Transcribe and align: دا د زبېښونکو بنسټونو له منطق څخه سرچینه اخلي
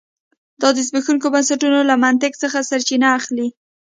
دا 0.61 0.69
د 0.75 0.77
زبېښونکو 0.87 1.27
بنسټونو 1.33 1.79
له 1.89 1.95
منطق 2.03 2.33
څخه 2.43 2.59
سرچینه 2.69 3.07
اخلي 3.17 3.47